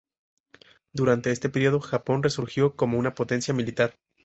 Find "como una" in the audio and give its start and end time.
2.75-3.13